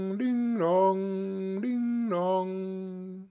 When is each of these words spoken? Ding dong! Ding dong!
Ding 0.17 0.57
dong! 0.57 1.61
Ding 1.61 2.09
dong! 2.09 3.19